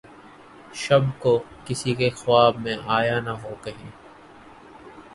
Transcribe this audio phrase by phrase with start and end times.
[0.73, 1.33] شب کو‘
[1.65, 3.89] کسی کے خواب میں آیا نہ ہو‘ کہیں!